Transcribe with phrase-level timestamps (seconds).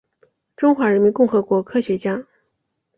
[0.55, 2.25] 中华人民共和国科学家。